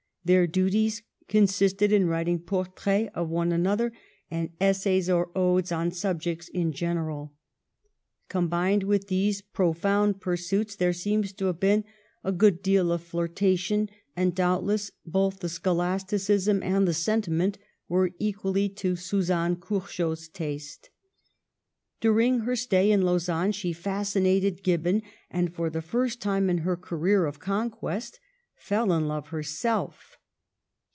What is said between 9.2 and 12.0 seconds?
pro found pursuits there seems to have been